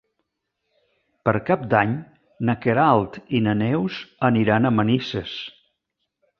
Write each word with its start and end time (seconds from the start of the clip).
Per 1.27 1.33
Cap 1.49 1.67
d'Any 1.73 1.93
na 2.49 2.57
Queralt 2.65 3.21
i 3.41 3.45
na 3.51 3.55
Neus 3.63 4.01
aniran 4.33 4.69
a 4.69 4.75
Manises. 4.81 5.39